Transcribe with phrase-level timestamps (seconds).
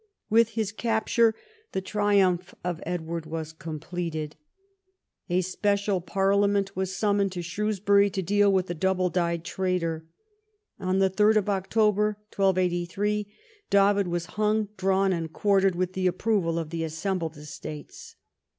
[0.31, 1.35] With his capture
[1.73, 4.35] the triumph of Edward was completed.
[5.29, 10.07] A special Parliament was sum moned to Shrewsbury to deal with the double dyed traitor.
[10.79, 13.31] On 3rd October 1283
[13.69, 18.15] David was hung, drawn, and quartered with the approval of the assembled estates.